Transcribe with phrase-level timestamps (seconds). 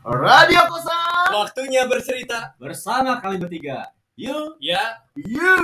[0.00, 2.54] Radio Kosan Waktunya bercerita.
[2.56, 3.90] bersama kami bertiga.
[4.14, 5.54] You, Ya, you.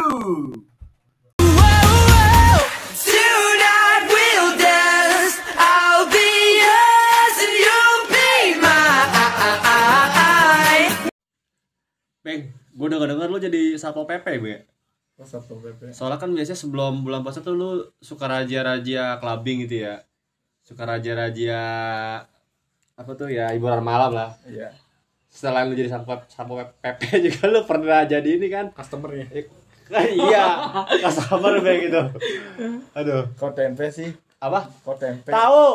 [2.95, 5.35] Tonight we'll dance.
[5.55, 9.83] I'll be yours and you'll be mine.
[12.21, 14.57] Beng, gue denger denger lu jadi satpol pp gue.
[15.17, 15.91] Satpol PP.
[15.91, 20.03] Soalnya kan biasanya sebelum bulan puasa tuh lu suka raja-raja clubbing gitu ya.
[20.61, 21.61] Suka raja-raja
[22.95, 24.31] apa tuh ya hiburan malam lah.
[24.47, 24.71] Iya.
[25.27, 28.71] Setelah lu jadi satpol satpol pp juga lu pernah jadi ini kan?
[28.71, 29.27] Customernya.
[30.17, 30.47] iya,
[31.03, 32.03] customer kayak gitu.
[32.97, 34.09] Aduh, Kok tempe sih?
[34.45, 34.61] apa?
[34.85, 35.29] Kok tempe?
[35.33, 35.67] Tahu.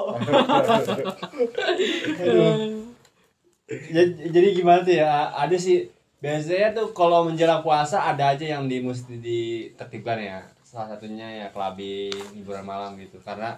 [3.94, 5.34] jadi, jadi gimana tuh ya?
[5.34, 5.90] Ada sih
[6.22, 10.40] biasanya tuh kalau menjelang puasa ada aja yang di mesti ditertibkan ya.
[10.62, 13.18] Salah satunya ya clubbing, hiburan malam gitu.
[13.22, 13.58] Karena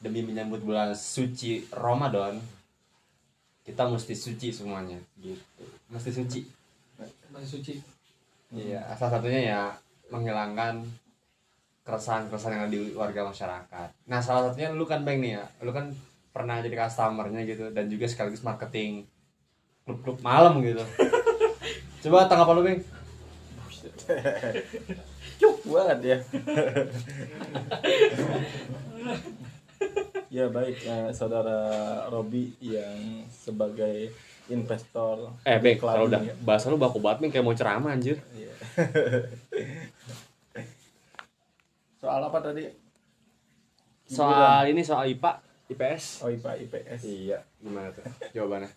[0.00, 2.36] demi menyambut bulan suci Ramadan,
[3.64, 5.64] kita mesti suci semuanya gitu.
[5.92, 6.40] Mesti suci.
[7.30, 7.74] masih suci.
[8.50, 9.62] Iya, salah satunya ya
[10.10, 10.82] menghilangkan
[11.86, 13.88] keresahan-keresahan yang ada di warga masyarakat.
[14.10, 15.44] Nah, salah satunya lu kan Bang nih ya.
[15.62, 15.94] Lu kan
[16.34, 19.06] pernah jadi customernya gitu dan juga sekaligus marketing
[19.86, 20.82] klub-klub malam gitu.
[22.06, 22.80] Coba tanggapan lu, Bang.
[25.40, 26.18] Cuk banget ya.
[30.30, 31.58] ya baik eh, saudara
[32.06, 32.96] Robi yang
[33.28, 34.14] sebagai
[34.46, 36.34] investor Eh, Bang, kalau udah ya.
[36.40, 38.18] bahasa lu baku banget Bang, kayak mau ceramah anjir.
[38.32, 38.54] Iya.
[41.96, 42.64] Soal apa tadi?
[44.06, 45.32] Soal ini soal IPA,
[45.68, 46.24] IPS.
[46.24, 47.00] Oh IPA IPS.
[47.04, 48.70] Iya, gimana tuh jawabannya?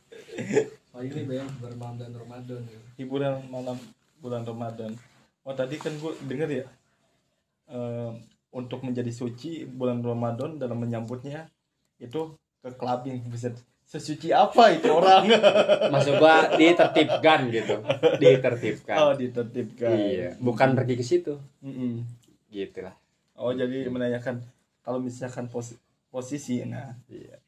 [0.92, 2.62] Oh ini bang bermalam dan Ramadan.
[2.64, 2.80] ya.
[2.96, 3.78] Hiburan malam
[4.20, 4.94] bulan Ramadan.
[5.42, 6.66] Oh tadi kan gue denger ya.
[7.66, 8.12] eh,
[8.54, 11.50] untuk menjadi suci bulan Ramadan dalam menyambutnya
[11.98, 13.50] itu ke clubbing bisa
[13.84, 15.28] sesuci apa itu orang
[15.94, 17.81] Maksud gua ditertibkan gitu.
[18.18, 18.96] Ditertibkan.
[18.96, 21.34] oh ditertibkan Iya, bukan pergi ke situ.
[21.59, 22.06] Mm-mm.
[22.48, 22.94] Gitu lah.
[23.34, 24.40] oh jadi menanyakan
[24.80, 25.75] kalau misalkan pos-
[26.08, 27.42] posisi nah Iya.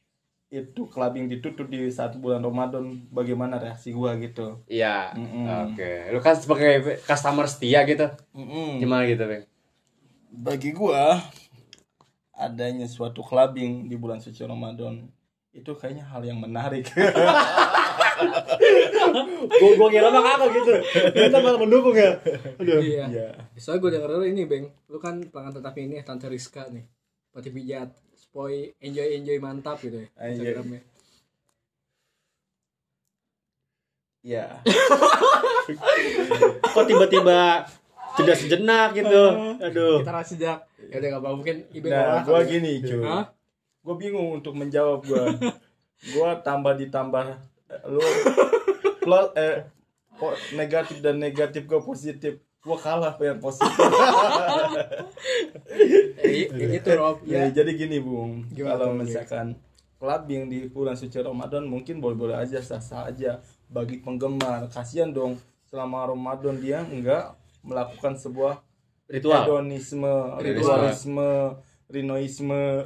[0.52, 5.14] itu clubbing ditutup di saat bulan Ramadan bagaimana reaksi gua gitu Iya.
[5.14, 5.46] Mm-mm.
[5.70, 6.10] Oke.
[6.10, 8.10] Lu kan sebagai customer setia gitu.
[8.34, 8.78] Mm-mm.
[8.78, 9.46] Gimana gitu, Bang?
[10.36, 11.18] Bagi gua
[12.36, 15.08] adanya suatu clubbing di bulan suci Ramadan
[15.56, 16.92] itu kayaknya hal yang menarik
[19.60, 20.74] gua gua kira mah kagak gitu.
[21.16, 22.20] Kita malah mendukung ya.
[22.60, 22.80] Aduh.
[22.80, 23.06] Iya.
[23.12, 23.28] Iya.
[23.60, 26.86] Soalnya gue denger dulu ini bang, lu kan pelanggan tetap ini Tante Rizka nih,
[27.32, 30.08] pati pijat, spoy enjoy enjoy mantap gitu ya.
[30.16, 30.82] Instagramnya.
[34.26, 34.46] Iya.
[36.74, 37.70] Kok tiba-tiba
[38.16, 39.22] jeda sejenak gitu.
[39.60, 40.00] Aduh.
[40.00, 43.02] Kita kasih jak, ya udah gak apa mungkin ibu Nah, gua gini, cuy.
[43.02, 43.24] Hah?
[43.80, 45.24] Gua bingung untuk menjawab gua.
[46.14, 47.24] gua tambah ditambah
[47.68, 48.02] eh, lu
[49.00, 49.66] plus eh
[50.14, 52.40] po- negatif dan negatif gua positif.
[52.60, 53.70] Gua kalah yang positif.
[56.18, 57.62] Eh, itu Rob, Ya, ya.
[57.62, 58.46] jadi gini, Bung.
[58.50, 59.48] Gimana Kalau tuh, misalkan
[59.96, 64.68] clubbing di bulan suci Ramadan mungkin boleh-boleh aja sah-sah aja bagi penggemar.
[64.70, 67.34] Kasihan dong selama Ramadan dia enggak
[67.66, 68.62] melakukan sebuah
[69.10, 69.46] Ritual.
[69.46, 70.46] hedonisme, Ritual.
[70.86, 71.30] ritualisme,
[71.90, 72.86] rinoisme.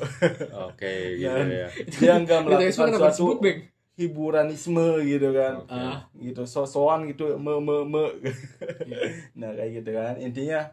[0.72, 1.68] Oke, gitu Dan ya.
[2.00, 3.40] dia enggak melakukan suatu
[4.00, 5.54] hiburanisme gitu kan.
[5.68, 6.08] Ah.
[6.16, 8.04] Gitu, so-soan gitu, me me me.
[9.36, 10.16] nah, kayak gitu kan.
[10.16, 10.72] Intinya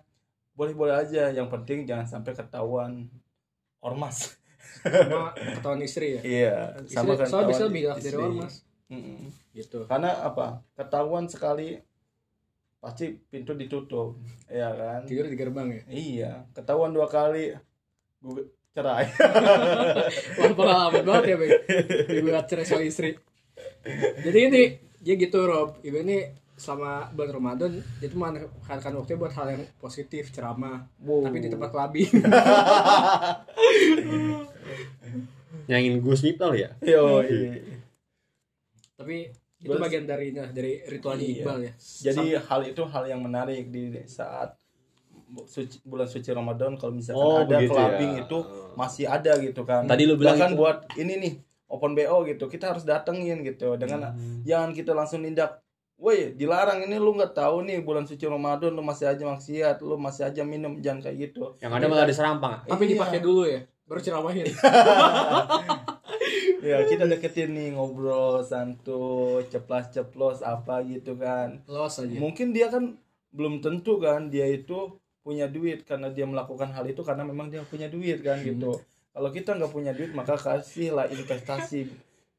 [0.55, 3.11] boleh-boleh aja, yang penting jangan sampai ketahuan
[3.83, 4.39] ormas.
[4.87, 6.21] Sama ketahuan istri ya.
[6.23, 6.57] Iya,
[6.87, 8.55] sama Istri, soalnya bisa galak dari ormas.
[8.87, 9.19] Mm-mm.
[9.51, 9.79] Gitu.
[9.91, 10.63] Karena apa?
[10.79, 11.83] Ketahuan sekali
[12.79, 15.01] pasti pintu ditutup, ya kan?
[15.09, 15.83] Tidur di gerbang ya.
[15.91, 17.53] Iya, ketahuan dua kali
[18.23, 18.45] gue
[18.77, 19.09] cerai.
[20.39, 21.51] Wah pengalaman banget ya bang.
[22.21, 23.17] Ibu gak cerai sama istri.
[24.21, 24.63] Jadi ini
[25.01, 25.81] dia gitu Rob.
[25.81, 26.19] Ibu ini
[26.57, 31.29] selama bulan Ramadan itu memanfaatkan waktunya buat hal yang positif ceramah Wow.
[31.29, 32.09] tapi di tempat clubbing
[35.69, 36.73] Nyanyiin Gus Miftah ya?
[36.81, 37.61] Yo, iya.
[38.97, 39.29] tapi
[39.67, 41.35] itu Bas- bagian darinya dari ritualnya Iya.
[41.37, 41.73] Iqbal ya
[42.07, 44.55] Jadi hal itu hal yang menarik di saat
[45.45, 48.23] suci, bulan suci Ramadan kalau misalkan Oh, ada begitu clubbing ya.
[48.23, 48.39] itu
[48.75, 49.83] masih ada gitu kan.
[49.85, 51.33] Tadi lu bilang Bahkan itu- buat ini nih
[51.67, 54.41] open BO gitu kita harus datengin gitu dengan Hmm.
[54.41, 55.59] jangan kita langsung nindak
[55.97, 59.97] Woi, dilarang ini lu nggak tahu nih bulan suci Ramadan lu masih aja maksiat, lu
[59.97, 61.57] masih aja minum jangan kayak gitu.
[61.57, 62.55] Yang ada malah diserampang.
[62.63, 62.91] tapi Iya.
[62.95, 64.45] dipakai dulu ya baru ceramahin
[66.67, 71.63] Ya, kita deketin nih ngobrol santuy, ceplas-ceplos apa gitu kan.
[71.67, 72.99] los aja Mungkin dia kan
[73.31, 74.91] belum tentu kan dia itu
[75.21, 78.75] punya duit karena dia melakukan hal itu karena memang dia punya duit kan gitu.
[79.11, 81.87] Kalau kita nggak punya duit maka kasihlah investasi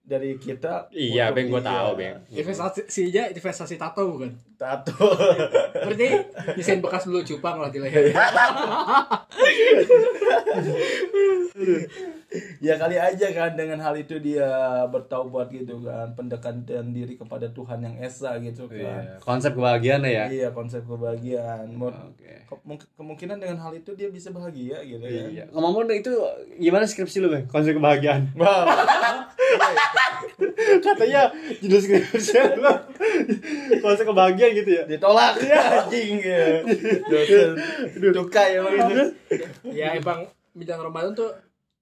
[0.01, 1.67] dari kita Iya, Beng, gua dia.
[1.67, 2.15] tahu, Beng.
[2.31, 4.95] investasi si Ija investasi tato bukan tato
[5.83, 6.07] berarti
[6.55, 8.07] desain bekas dulu cupang lah di leher
[12.59, 14.47] ya kali aja kan dengan hal itu dia
[14.85, 16.57] bertaubat gitu kan pendekatan
[16.89, 19.17] diri kepada Tuhan yang esa gitu kan Iya.
[19.19, 20.25] Konsep kebahagiaan ya.
[20.27, 22.43] iya konsep kebahagiaan Mau- Oke.
[22.43, 25.43] ke- mung- kemungkinan dengan hal itu dia bisa bahagia gitu ya Iya.
[25.49, 26.11] Ngomong-ngomong itu
[26.55, 27.45] gimana skripsi lu, Bang?
[27.45, 28.29] Konsep kebahagiaan.
[28.37, 28.65] Wow.
[30.79, 31.29] Katanya
[31.59, 32.71] judul skripsi lu
[33.83, 34.83] konsep kebahagiaan gitu ya.
[34.85, 36.61] ditolak ya anjing ya
[37.03, 37.49] dosen
[38.11, 39.05] dukai emang itu
[39.67, 41.29] ya emang bidang Ramadan tuh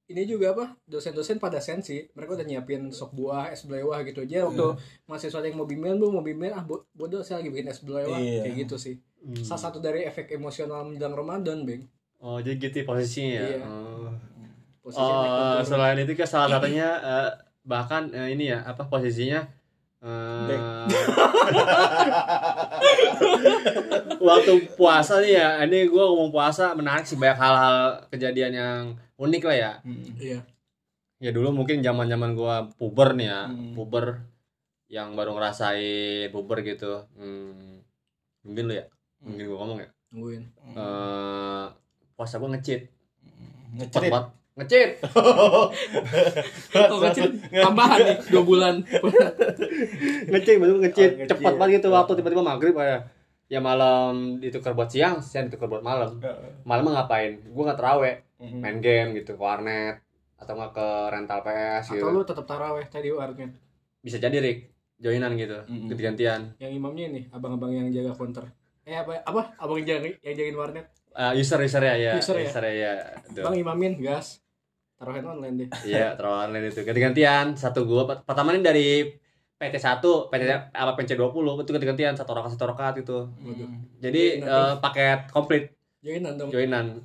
[0.06, 4.22] ini juga apa dosen-dosen pada sensi mereka udah nyiapin sok buah es belewah gitu.
[4.22, 4.66] Aja waktu
[5.06, 7.82] mahasiswa ada yang mau bimbingan bu mau bimbingan ah bo- bodoh saya lagi bikin es
[7.82, 8.16] belewah.
[8.16, 8.46] Iya.
[8.46, 8.96] kayak gitu sih.
[9.42, 11.90] Salah satu dari efek emosional menjelang Ramadan beng.
[12.22, 13.42] Oh, jadi gitu ya posisinya ya.
[13.42, 13.58] Iya.
[13.66, 14.14] Oh.
[14.80, 17.30] posisinya naik Oh, selain itu kan salah satunya eh,
[17.66, 19.50] bahkan eh, ini ya apa posisinya
[20.06, 20.60] eh,
[24.22, 27.78] waktu puasa nih ya ini gue ngomong puasa menarik sih banyak hal-hal
[28.10, 28.82] kejadian yang
[29.18, 29.72] unik lah ya.
[30.18, 30.40] Iya.
[31.18, 33.74] Ya dulu mungkin zaman zaman gue puber nih ya Hmm.
[33.74, 34.22] puber
[34.86, 37.08] yang baru ngerasain puber gitu.
[37.18, 37.82] Hmm,
[38.46, 38.86] mungkin lu ya
[39.24, 39.90] mungkin gue ngomong ya.
[40.14, 40.44] Nungguin.
[40.78, 41.66] Eh
[42.16, 42.82] puasa gue ngecit.
[43.92, 44.32] Cepat.
[44.56, 44.90] Ngecit.
[46.76, 48.76] Oh kecil tambahan nih dua bulan.
[50.28, 51.10] Ngecit betul ngecit.
[51.12, 51.30] Oh, ngecit.
[51.30, 53.02] cepat banget gitu waktu tiba-tiba maghrib kayak
[53.46, 56.18] ya malam ditukar buat siang siang ditukar buat malam.
[56.64, 57.40] Malam ngapain?
[57.46, 58.60] Gue nggak teraweh Hmm.
[58.60, 59.96] main game gitu ke warnet
[60.36, 63.48] atau nggak ke rental PS gitu atau lu tetap taraweh tadi warnet
[64.04, 65.88] bisa jadi Rick joinan gitu Mm-mm.
[65.88, 66.52] ganti-gantian.
[66.60, 68.44] Yang imamnya ini abang-abang yang jaga counter
[68.84, 69.56] eh apa apa?
[69.56, 70.86] Abang yang jaga yang jagain warnet?
[71.16, 72.12] Eh, user user ya ya.
[72.20, 72.72] User ya?
[72.76, 72.94] ya
[73.32, 73.48] Tuh.
[73.48, 74.44] bang imamin gas
[74.96, 75.70] taruhin online deh.
[75.86, 76.82] Iya terowongan lain itu.
[76.82, 77.46] Ganti-gantian.
[77.54, 78.88] Satu gua pert- pertama ini dari
[79.56, 82.14] PT 1 PT apa PC 20 itu ganti-gantian.
[82.16, 83.70] Satu rokat satu rokat itu Waduh.
[84.00, 85.72] jadi eh, paket komplit.
[86.04, 86.50] Jagain dong.
[86.52, 87.00] Joinan.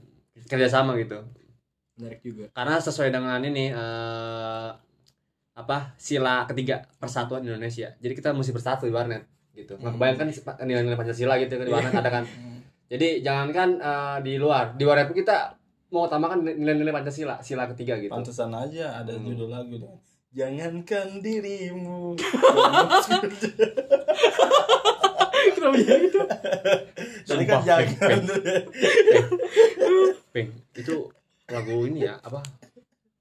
[0.46, 1.18] Kerjasama gitu.
[1.98, 2.44] Menarik juga.
[2.50, 4.68] Karena sesuai dengan ini eh,
[5.50, 7.92] apa sila ketiga persatuan Indonesia.
[7.98, 9.76] Jadi kita mesti bersatu di warnet gitu.
[9.76, 10.26] Nggak kebayangkan
[10.64, 12.24] nilai-nilai pancasila gitu kan di warnet ada kan?
[12.90, 14.74] Jadi jangankan eh, di luar.
[14.74, 15.59] Di warnet pun kita
[15.90, 18.10] mau utamakan nilai-nilai pancasila sila ketiga gitu.
[18.10, 19.26] Pantesan aja ada Hmm.
[19.26, 19.90] judul lagu deh
[20.30, 22.14] jangankan dirimu.
[25.50, 26.20] Kenapa jadi itu
[27.26, 28.22] tadi kan jangan.
[30.30, 30.96] Peng itu
[31.50, 32.38] lagu ini ya apa?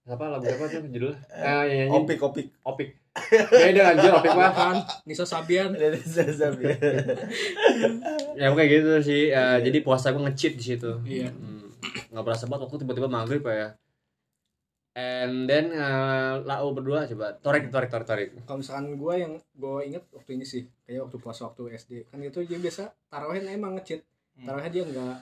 [0.06, 1.18] Apa lagu apa tuh judulnya?
[1.30, 2.48] Eh yang nyanyi opik opik.
[2.62, 2.90] Opik.
[3.50, 4.52] Beda anjir opik mah.
[4.58, 5.74] Kan Nisa Sabian.
[8.40, 9.30] Ya kayak gitu sih.
[9.30, 10.92] Eh, jadi puasa gue ngecit di situ.
[11.04, 11.30] Iya.
[11.30, 11.59] Hmm,
[12.12, 13.76] nggak berasa banget waktu tiba-tiba maghrib ya.
[15.00, 19.76] And then eh, lau berdua coba torek torek torek torek kalau misalkan gue yang gue
[19.86, 23.78] inget waktu ini sih kayak waktu puasa waktu SD kan itu dia biasa tarawih emang
[23.80, 24.04] ngecit.
[24.36, 25.16] Tarawih dia nggak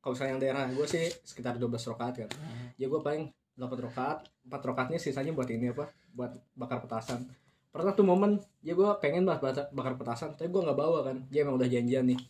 [0.00, 2.30] kalau misalnya yang daerah gue sih sekitar 12 rokaat kan.
[2.78, 3.28] Ya gue paling
[3.58, 7.26] 8 rokaat 4 rokaatnya sisanya buat ini apa buat bakar petasan.
[7.74, 11.20] Pernah tuh momen ya gue pengen banget bakar, bakar petasan tapi gue nggak bawa kan.
[11.28, 12.20] Dia emang udah janjian nih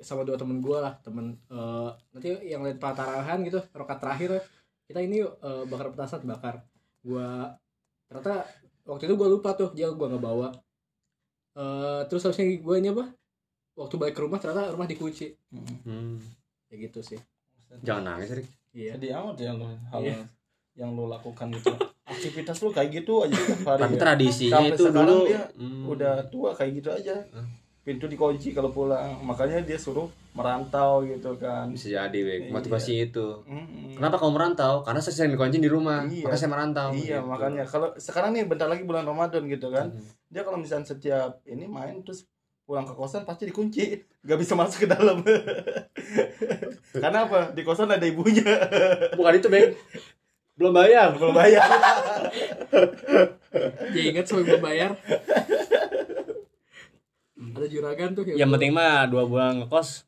[0.00, 4.40] sama dua temen gue lah temen eh, nanti yang lain tarawehan gitu rokat terakhir.
[4.88, 6.64] Kita ini yuk eh, bakar petasan bakar.
[7.04, 7.24] Gue
[8.10, 8.42] ternyata
[8.88, 10.48] waktu itu gue lupa tuh dia gue nggak bawa.
[11.56, 13.04] Eh terus harusnya gue ini apa?
[13.78, 15.32] Waktu balik ke rumah ternyata rumah dikunci.
[15.52, 16.18] Hmm.
[16.70, 17.18] ya gitu sih.
[17.86, 18.48] Jangan nangis Rik.
[18.74, 18.94] Iya.
[18.98, 20.22] Jadi amat ya lo hal Iya.
[20.78, 21.74] yang lo lakukan gitu
[22.10, 24.00] aktivitas lo kayak gitu aja tiap hari tapi ya.
[24.02, 25.16] tradisinya Sampai itu dulu.
[25.30, 27.14] dia hmm, udah tua kayak gitu aja.
[27.30, 27.46] Hah?
[27.80, 29.18] Pintu dikunci kalau pulang.
[29.20, 31.66] Makanya dia suruh merantau gitu kan.
[31.68, 32.40] Bisa jadi Bek.
[32.46, 32.52] Iya.
[32.52, 33.42] motivasi itu.
[33.44, 33.96] Mm-mm.
[33.96, 34.84] kenapa kamu merantau?
[34.84, 36.04] Karena saya sering dikunci di rumah.
[36.04, 36.22] Iya.
[36.22, 37.26] makanya saya merantau iya Gitu.
[37.26, 37.62] makanya.
[37.64, 39.90] Kalau sekarang nih bentar lagi bulan Ramadan gitu kan.
[39.90, 40.04] Hmm.
[40.26, 42.22] dia kalau misalnya setiap ini main terus
[42.62, 43.82] pulang ke kosan pasti dikunci.
[44.24, 45.24] Nggak bisa masuk ke dalam.
[47.02, 47.50] Karena apa?
[47.50, 48.44] Di kosan ada ibunya.
[49.18, 49.74] Bukan itu Bek.
[50.54, 51.16] Belum bayar.
[51.16, 51.64] Belum bayar.
[53.90, 54.94] Dia ingat sampai gue bayar
[57.40, 60.04] ada juragan tuh yang penting mah dua bulan ngekos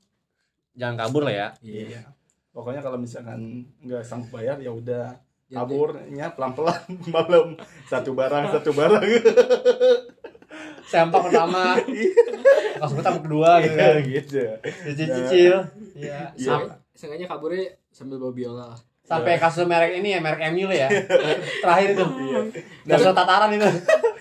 [0.73, 1.49] jangan kabur lah ya.
[1.61, 2.05] Iya.
[2.53, 5.17] Pokoknya kalau misalkan nggak sanggup bayar ya udah.
[5.49, 6.81] Kaburnya pelan pelan
[7.13, 7.57] malam.
[7.85, 9.01] Satu barang satu barang.
[10.93, 11.77] Sampah pertama.
[12.77, 13.95] Kos pertama kedua gitu kan.
[14.05, 14.43] gitu.
[14.93, 15.55] Cicil
[15.97, 16.33] iya.
[16.37, 18.69] Sam- Seenggaknya kaburnya sambil bawa biola.
[19.03, 20.89] Sampai kasus merek ini ya merek MU lah ya.
[21.65, 22.05] Terakhir itu.
[22.85, 23.69] Kasus tataran itu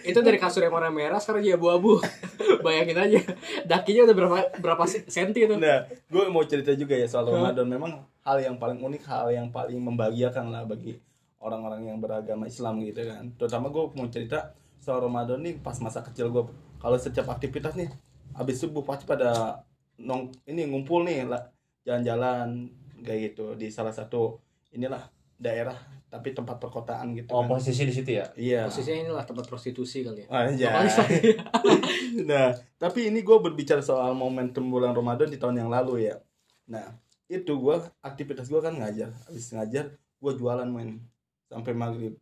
[0.06, 2.02] itu dari kasur yang warna merah sekarang jadi abu-abu.
[2.66, 3.20] Bayangin aja.
[3.66, 5.56] Dakinya udah berapa berapa se- senti itu.
[5.58, 7.66] Nah, gue mau cerita juga ya soal Ramadan.
[7.70, 10.98] Memang hal yang paling unik, hal yang paling membahagiakan lah bagi
[11.42, 13.34] orang-orang yang beragama Islam gitu kan.
[13.38, 16.44] Terutama gue mau cerita soal Ramadan nih pas masa kecil gue
[16.82, 17.90] kalau setiap aktivitas nih
[18.34, 19.62] habis subuh pasti pada
[20.02, 21.50] nong ini ngumpul nih lah
[21.86, 22.70] jalan-jalan
[23.02, 23.58] kayak gitu.
[23.58, 24.38] Di salah satu
[24.74, 25.02] inilah
[25.42, 25.76] daerah
[26.12, 27.56] tapi tempat perkotaan gitu Oh kan.
[27.56, 28.28] posisi di situ ya.
[28.36, 28.68] Iya.
[28.68, 30.84] Posisinya inilah tempat prostitusi kali ya.
[30.92, 31.40] Tadi.
[32.30, 36.20] nah, tapi ini gue berbicara soal momentum bulan Ramadan di tahun yang lalu ya.
[36.68, 36.92] Nah,
[37.32, 39.16] itu gue aktivitas gue kan ngajar.
[39.32, 41.00] Habis ngajar, gue jualan main
[41.48, 42.20] sampai maghrib.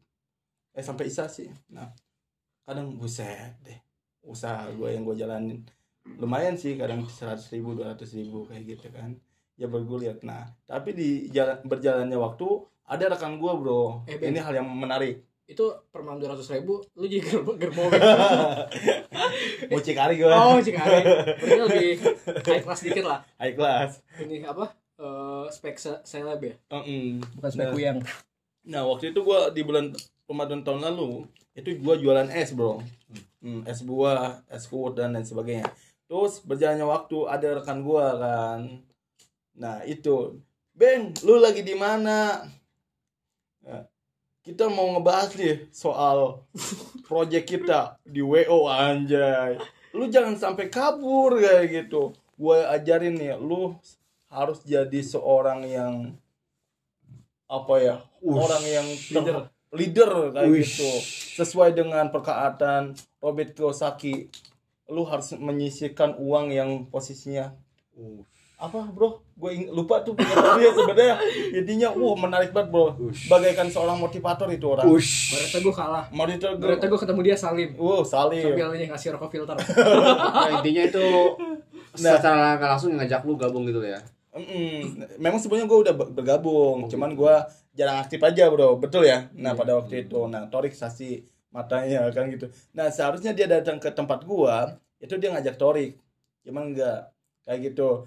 [0.78, 1.50] Eh sampai isya sih.
[1.74, 1.90] Nah,
[2.70, 3.82] kadang buset deh.
[4.22, 5.66] Usaha gue yang gue jalanin
[6.18, 9.14] lumayan sih kadang 100 ribu 200 ribu kayak gitu kan
[9.60, 12.48] ya bergulir nah tapi di jalan berjalannya waktu
[12.90, 14.34] ada rekan gue bro Eh, Ben.
[14.34, 17.90] ini hal yang menarik Itu per malam 200 ribu, lu jadi gerbo gerbo.
[19.68, 21.02] mucikari gue oh, Cikari.
[21.36, 21.90] Berarti lebih
[22.44, 23.20] high class dikit lah.
[23.36, 24.74] high class Ini apa?
[24.96, 26.54] Eh spek se- seleb ya?
[26.70, 27.24] Mm-mm.
[27.34, 27.72] Bukan spek Nah.
[27.72, 27.98] kuyang.
[28.64, 29.90] Nah waktu itu gua di bulan
[30.26, 32.84] Ramadan tahun lalu itu gua jualan es bro,
[33.40, 35.66] Hmm, es buah, es kut dan lain sebagainya.
[36.06, 38.84] Terus berjalannya waktu ada rekan gua kan,
[39.54, 40.36] nah itu,
[40.72, 42.44] Ben, lu lagi di mana?
[44.40, 46.42] Kita mau ngebahas nih soal
[47.10, 49.60] project kita di WO anjay.
[49.92, 52.16] Lu jangan sampai kabur kayak gitu.
[52.40, 53.76] Gua ajarin nih, lu
[54.32, 55.94] harus jadi seorang yang
[57.50, 60.32] apa ya orang yang ter- leader.
[60.32, 60.90] kayak gitu.
[61.42, 64.30] Sesuai dengan perkataan Robert Kiyosaki
[64.90, 67.54] lu harus menyisihkan uang yang posisinya
[68.60, 71.16] apa bro gue lupa tuh dia sebenarnya
[71.56, 72.92] intinya wah menarik banget bro
[73.26, 76.06] bagaikan seorang motivator itu orang Berarti gue kalah.
[76.12, 77.70] motivator Berarti gue ketemu dia Salim.
[77.74, 79.56] wow salim Sambil ngasih rokok filter.
[80.36, 81.06] Nah, intinya itu
[81.98, 82.16] Nah.
[82.16, 83.98] secara nggak langsung ngajak lu gabung gitu ya.
[84.30, 84.94] Mm-mm.
[85.18, 87.34] Memang sebenarnya gue udah ber- bergabung, cuman gue
[87.74, 89.26] jarang aktif aja bro, betul ya?
[89.34, 92.46] Nah pada waktu itu, nah Torik saksi matanya kan gitu.
[92.72, 95.98] Nah seharusnya dia datang ke tempat gua, itu dia ngajak Torik,
[96.44, 97.10] cuman enggak
[97.42, 98.06] kayak gitu.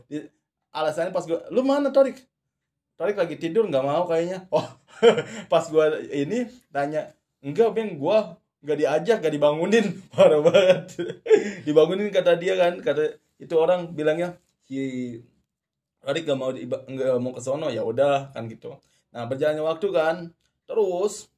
[0.73, 2.17] Alasannya pas gua, lu mana Torik?
[2.97, 4.49] Torik lagi tidur nggak mau kayaknya.
[4.57, 4.67] Oh
[5.52, 7.12] pas gua ini tanya,
[7.45, 10.83] enggak beng, gua nggak diajak, nggak dibangunin, parah banget.
[11.67, 15.19] dibangunin kata dia kan, kata itu orang bilangnya si
[16.02, 18.75] Torik gak mau nggak mau ke sono ya udah kan gitu.
[19.14, 20.17] Nah berjalannya waktu kan,
[20.67, 21.31] terus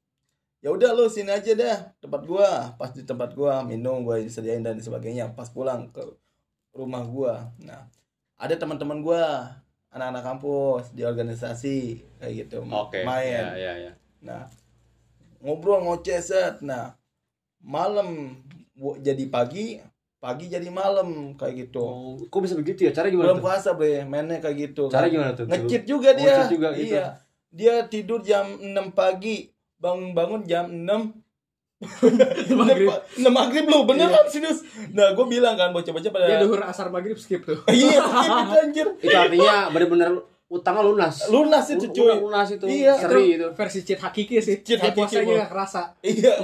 [0.65, 2.73] ya udah lu sini aja deh tempat gua.
[2.81, 5.37] Pas di tempat gua minum gua disediain dan sebagainya.
[5.37, 6.01] Pas pulang ke
[6.73, 7.53] rumah gua.
[7.61, 7.85] Nah
[8.39, 9.51] ada teman-teman gua
[9.95, 13.07] anak-anak kampus di organisasi kayak gitu Oke.
[13.07, 13.55] main.
[13.55, 13.93] Ya, ya, ya.
[14.23, 14.51] Nah
[15.39, 16.59] ngobrol ngoceh set.
[16.67, 16.99] Nah
[17.63, 18.41] malam
[19.01, 19.79] jadi pagi,
[20.19, 21.85] pagi jadi malam kayak gitu.
[21.85, 22.93] Oh, kok bisa begitu ya?
[22.93, 23.47] Cara gimana Belum tuh?
[23.47, 24.91] puasa bre, mainnya kayak gitu.
[24.91, 25.47] Cara gimana tuh?
[25.47, 26.51] Ngecit juga dia.
[26.51, 26.99] Juga gitu.
[26.99, 27.23] Iya.
[27.55, 29.47] Dia tidur jam 6 pagi,
[29.79, 31.24] bangun-bangun jam 6
[32.61, 32.89] Maghrib.
[33.19, 34.65] 6 maghrib lu, beneran serius.
[34.95, 37.59] Nah, gue bilang kan bocah-bocah pada Dia duhur asar maghrib skip tuh.
[37.71, 38.87] Iya, gitu anjir.
[39.01, 40.11] Itu artinya bener-bener
[40.55, 41.17] utangnya lunas.
[41.33, 42.15] Lunas itu cuy.
[42.15, 42.65] Lunas itu.
[42.69, 42.95] Iya.
[43.01, 43.49] Seri itu.
[43.57, 44.63] Versi cheat hakiki sih.
[44.63, 45.83] Cheat hakiki, puasanya gak kerasa.
[46.05, 46.35] Iya,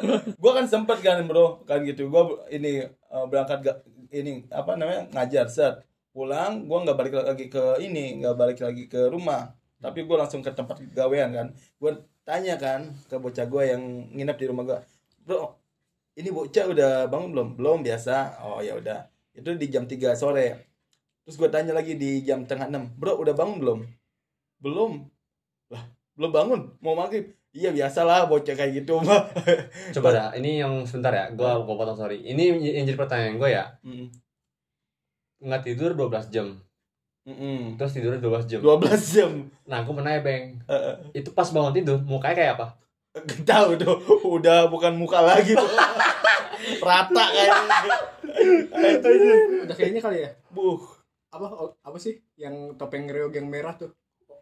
[0.41, 2.11] gua kan sempet kan bro, kan gitu.
[2.11, 3.75] Gua ini eh, berangkat ga,
[4.11, 5.75] ini apa namanya ngajar set,
[6.11, 10.43] pulang gua nggak balik lagi ke ini, nggak balik lagi ke rumah, tapi gua langsung
[10.43, 11.47] ke tempat gawean kan.
[11.79, 11.95] Gua
[12.27, 14.79] tanya kan ke bocah gua yang nginep di rumah gua,
[15.21, 15.57] bro,
[16.17, 17.49] ini bocah udah bangun belum?
[17.57, 18.41] Belum biasa.
[18.43, 20.69] Oh ya udah, itu di jam 3 sore.
[21.25, 23.81] Terus gua tanya lagi di jam tengah 6, bro udah bangun belum?
[24.59, 24.93] Belum.
[25.71, 25.85] Lah,
[26.19, 27.31] belum bangun, mau maghrib.
[27.51, 29.27] Iya biasalah bocah kayak gitu mah.
[29.95, 31.27] Coba dah, ini yang sebentar ya.
[31.35, 32.23] Gua gua potong sorry.
[32.23, 32.43] Ini
[32.79, 33.65] yang jadi pertanyaan gue ya.
[33.83, 34.07] Mm,
[35.41, 36.47] Nggak tidur 12 jam.
[37.27, 37.75] mm-mm.
[37.77, 38.61] Terus tidurnya 12 jam.
[38.63, 39.31] 12 jam.
[39.67, 40.61] Nah, aku mau nanya, Beng.
[40.69, 42.67] Eh, Itu pas bangun tidur, mukanya kayak apa?
[43.11, 45.67] Gak tahu tuh, udah bukan muka lagi tuh.
[46.79, 47.79] Rata kayaknya.
[49.67, 50.31] Udah kayaknya kali ya.
[50.49, 50.79] Buh.
[51.31, 53.91] Apa o- apa sih yang topeng reog yang merah tuh?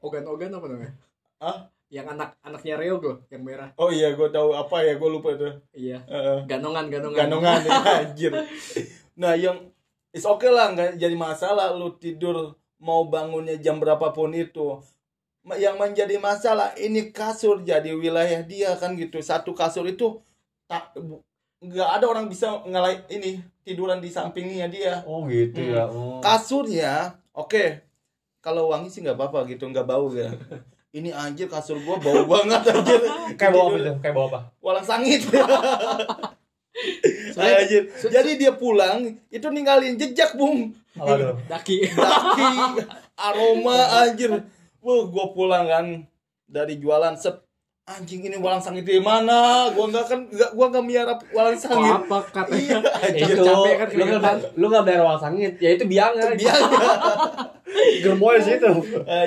[0.00, 0.92] Ogan-ogan apa namanya?
[1.40, 1.58] Ah?
[1.88, 3.72] Yang anak anaknya reog loh, yang merah.
[3.74, 5.64] Oh iya, gue tahu apa ya, gue lupa tuh.
[5.72, 6.04] Iya.
[6.04, 7.18] Eh, Ganongan, ganongan.
[7.24, 7.72] Ganongan ya,
[8.04, 8.32] anjir.
[9.16, 9.72] Nah, yang
[10.12, 14.76] is oke lah, nggak jadi masalah lu tidur mau bangunnya jam berapapun itu.
[15.54, 19.16] Yang menjadi masalah ini kasur jadi wilayah dia kan gitu.
[19.18, 20.20] Satu kasur itu
[20.64, 20.92] tak
[21.58, 25.00] nggak ada orang bisa ngelai ini tiduran di sampingnya dia.
[25.02, 25.72] Oh, gitu Hmm.
[25.72, 25.84] ya.
[25.86, 26.18] Oh.
[26.18, 26.92] kasurnya
[27.32, 27.80] oke
[28.38, 30.30] kalau wangi sih nggak apa-apa gitu nggak bau ya
[30.90, 33.00] ini anjir kasur gua bau banget anjir
[33.34, 33.78] Kayak bawa apa?
[33.98, 34.40] Kayak bawa apa?
[34.58, 35.22] walang sangit
[37.34, 40.70] Soalnya- anjir jadi dia pulang itu ninggalin jejak bung.
[41.44, 41.90] Daki.
[41.90, 42.46] daki
[43.16, 44.30] aroma anjir
[44.82, 45.86] Wah, gua pulang kan
[46.48, 47.44] dari jualan set
[47.88, 49.72] anjing ini walang sangit di mana?
[49.72, 51.92] Gua nggak kan nggak gua nggak miara walang sangit.
[52.04, 52.78] Apa katanya?
[53.08, 55.52] Iya, itu Capek-capek kan lu nggak lu nggak bayar uang sangit.
[55.56, 56.60] Ya itu biangnya biar
[58.04, 58.70] gemoy sih itu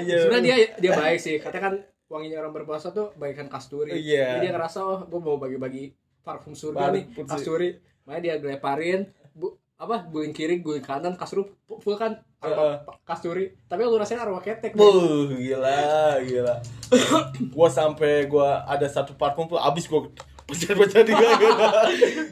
[0.05, 1.36] Sebenarnya dia dia baik sih.
[1.41, 1.75] Katanya kan
[2.12, 3.98] wanginya orang berpuasa tuh bagaikan kasturi.
[3.98, 4.38] Iya.
[4.38, 7.70] Jadi dia ngerasa oh gue mau bagi-bagi parfum surga Parfum nih kasturi.
[8.05, 9.21] Makanya dia leparin bu,
[9.81, 13.50] apa guling kiri guling kanan kasur full kan aroma pa- kasturi.
[13.63, 14.71] Tapi lu rasain aroma ketek.
[14.71, 14.77] nih.
[14.77, 15.81] Buh, gila,
[16.21, 16.55] gila.
[17.53, 20.05] gua sampai gua ada satu parfum tuh abis gua
[20.43, 21.63] pecat-pecat juga gitu.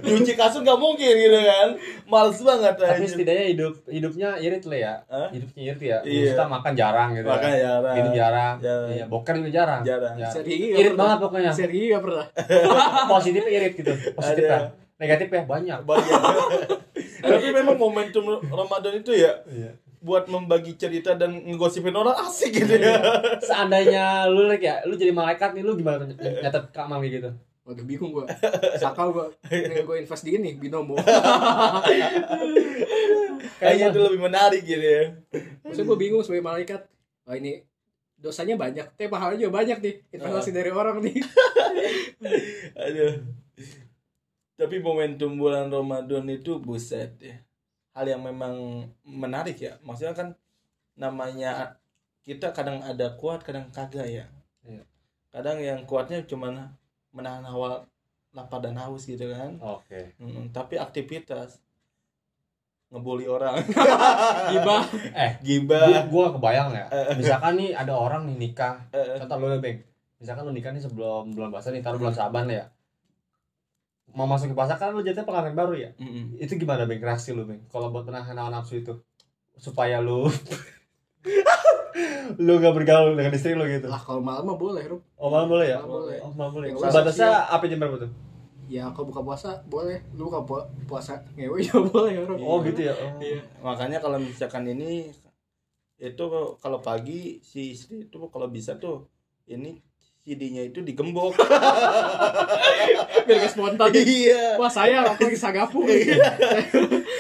[0.04, 1.68] Nyuci kasur nggak mungkin gitu kan.
[2.06, 3.10] Males banget tapi anjing.
[3.12, 5.28] setidaknya hidup hidupnya irit lah ya Hah?
[5.30, 6.26] hidupnya irit ya Iya.
[6.34, 7.58] kita makan jarang gitu Makan ya.
[7.64, 7.94] jarang.
[7.96, 8.90] minum jarang Jarang.
[8.90, 10.14] iya boker juga jarang Jarang.
[10.16, 10.28] Ya.
[10.28, 11.02] Sergi nggak irit pernah.
[11.06, 12.26] banget pokoknya Sergi gak pernah.
[13.08, 14.70] positifnya irit gitu positifnya Ada.
[14.98, 16.20] negatifnya banyak Banyak.
[17.20, 19.72] Tapi memang momentum Ramadan itu ya Iya.
[20.00, 22.96] buat membagi cerita dan ngegosipin orang asik gitu ya.
[23.44, 27.32] seandainya lu like ya lu jadi malaikat nih lu gimana nyatet ke amal kayak gitu
[27.70, 28.26] Waduh bingung gua.
[28.82, 29.30] Sakau gua.
[29.46, 30.98] Nih gua invest di ini binomo.
[33.62, 35.14] Kayaknya itu lebih menarik gitu ya.
[35.62, 36.82] Maksudnya gua bingung sebagai malaikat.
[37.30, 37.62] Oh ini
[38.18, 39.96] dosanya banyak, tapi pahalanya juga banyak nih.
[40.18, 41.22] Investasi dari orang nih.
[42.90, 43.14] Aduh.
[44.70, 47.42] Tapi momentum bulan Ramadan itu buset ya.
[47.98, 49.82] Hal yang memang menarik ya.
[49.82, 50.38] Maksudnya kan
[50.94, 51.74] namanya
[52.22, 54.30] kita kadang ada kuat, kadang kagak ya.
[54.62, 54.86] Iya.
[55.34, 56.70] Kadang yang kuatnya cuman
[57.10, 57.82] menahan hawa
[58.30, 59.58] lapar dan haus gitu kan.
[59.58, 61.58] oke Mm, tapi aktivitas
[62.94, 63.58] ngebully orang,
[64.54, 64.86] Gibah.
[65.18, 65.90] eh gibah.
[65.90, 66.86] gua, gua kebayang ya
[67.18, 69.82] misalkan nih ada orang nih nikah Eh, contoh lu beng
[70.18, 72.66] misalkan lu nikah nih sebelum bulan puasa nih taruh bulan saban ya
[74.12, 76.36] mau masuk ke puasa kan lu jadinya pengantin baru ya mm-mm.
[76.36, 78.94] itu gimana beng reaksi lu beng kalau buat menahan hawa nafsu itu
[79.56, 80.26] supaya lu
[82.40, 85.02] lu gak bergaul dengan istri lu gitu Lah kalau malam mah boleh, Rup.
[85.16, 86.18] oh malam boleh ya Malam boleh.
[86.22, 88.12] oh malam boleh Ya, batasnya apa jam berapa tuh
[88.70, 89.98] Ya kalau buka puasa boleh.
[90.14, 92.38] Lu buka pu- puasa ngewe juga boleh, Rup.
[92.38, 93.18] oh gitu ya oh.
[93.18, 93.42] Iya.
[93.60, 95.10] Makanya kalau misalkan ini
[95.98, 96.24] itu
[96.56, 99.10] kalau pagi si istri itu kalau bisa tuh
[99.46, 99.82] ini
[100.30, 101.34] CD-nya itu digembok.
[103.26, 103.90] Biar gak spontan.
[103.92, 104.54] iya.
[104.56, 105.82] Wah saya aku lagi sagapu.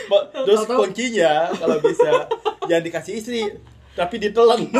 [0.05, 2.29] Ba- Terus Tahu-tahu- kuncinya kalau bisa
[2.63, 3.41] jangan dikasih istri
[3.91, 4.69] tapi ditelan.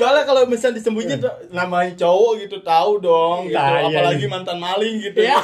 [0.00, 3.60] Soalnya kalau misalnya disembunyi tuh, namanya cowok gitu tahu dong gitu.
[3.60, 4.32] Nah, iya, apalagi iya.
[4.32, 5.18] mantan maling gitu.
[5.20, 5.36] Iya.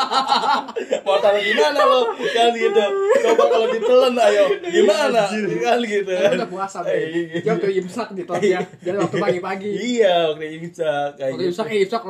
[1.04, 2.84] Mau taruh gimana lo kan gitu.
[3.28, 6.10] Coba kalau ditelan ayo gimana kan gitu.
[6.16, 6.78] Kan udah puasa.
[6.88, 7.44] Iya.
[7.44, 8.64] Dia waktu imsak di ya.
[8.80, 9.68] Jadi waktu pagi-pagi.
[9.68, 11.52] Iya, oke bisa kayak Waktu gitu.
[11.52, 12.02] imsak, eh imsak,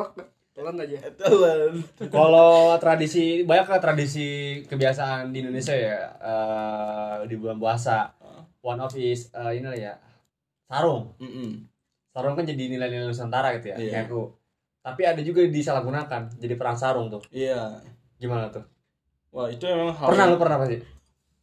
[0.55, 0.99] telan aja.
[1.19, 1.73] Telan.
[2.07, 8.15] Kalau tradisi banyak lah tradisi kebiasaan di Indonesia ya eh, di bulan puasa.
[8.63, 9.95] One of is eh, ini lah ya
[10.75, 11.15] sarung.
[11.23, 11.51] Mm-mm.
[12.11, 13.77] Sarung kan jadi nilai-nilai Nusantara gitu ya.
[13.79, 13.91] Iya.
[13.95, 14.23] kayak aku.
[14.83, 17.23] Tapi ada juga disalahgunakan jadi perang sarung tuh.
[17.31, 17.79] Iya.
[18.19, 18.67] Gimana tuh?
[19.31, 20.79] Wah, itu memang hal Pernah lu pernah pasti?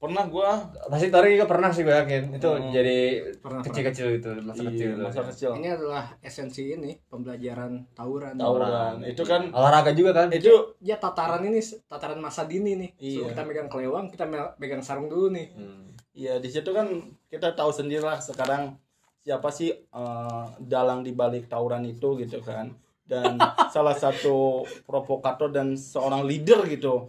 [0.02, 0.58] Pernah gua
[0.90, 2.34] Pasti Tori juga pernah sih gue yakin.
[2.34, 2.74] Itu Hmm.
[2.74, 5.04] jadi kecil-kecil itu masa kecil iya, itu.
[5.06, 5.52] masa kecil.
[5.62, 8.34] Ini adalah esensi ini pembelajaran tawuran.
[8.34, 9.06] Tawuran.
[9.06, 10.34] Itu kan Olahraga juga kan?
[10.34, 10.50] itu
[10.82, 12.90] Ya tataran ini tataran masa dini nih.
[12.98, 13.38] So, Iya.
[13.38, 15.48] kita megang kelewang, kita me- megang sarung dulu nih.
[15.54, 15.94] Hmm.
[16.12, 16.84] ya di situ kan
[17.32, 18.76] kita tahu sendiri lah sekarang
[19.22, 22.74] siapa sih eh, dalang di balik tawuran itu gitu kan.
[23.02, 23.38] Dan
[23.76, 27.06] salah satu provokator dan seorang leader gitu.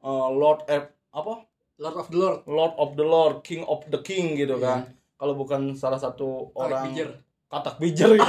[0.00, 1.44] eh, Lord F, apa?
[1.74, 2.38] Lord of the Lord.
[2.46, 4.62] Lord of the Lord, King of the King gitu Iya.
[4.62, 4.80] kan.
[5.14, 6.92] Kalau bukan salah satu orang
[7.48, 8.24] katak bijer ya.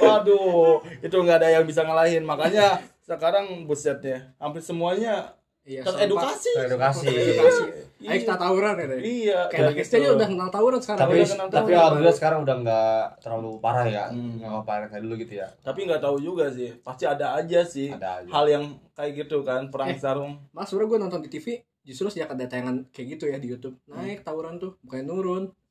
[0.00, 2.24] Waduh, itu nggak ada yang bisa ngalahin.
[2.24, 6.50] Makanya sekarang buset ya, hampir semuanya Iya, teredukasi.
[6.54, 7.06] Teredukasi.
[7.10, 7.64] Edukasi.
[7.96, 8.08] Iya.
[8.12, 8.84] Ayo kita tawuran ya.
[8.86, 9.00] deh.
[9.00, 9.94] Iya, Kayak gitu.
[9.96, 11.00] aja udah kenal tawuran sekarang.
[11.02, 11.78] Tapi Udah kenal tapi tawuran.
[11.80, 14.04] alhamdulillah sekarang udah nggak terlalu parah ya.
[14.06, 14.38] Hmm.
[14.38, 15.48] Nggak parah kayak dulu gitu ya.
[15.58, 16.70] Tapi nggak tahu juga sih.
[16.78, 18.30] Pasti ada aja sih Ada aja.
[18.30, 19.98] hal yang kayak gitu kan, perang Eh.
[19.98, 20.38] sarung.
[20.50, 21.46] Mas, sebenernya gue nonton di TV,
[21.82, 23.74] justru sejak ada tayangan kayak gitu ya di YouTube.
[23.86, 25.02] Naik tawuran tuh, bukan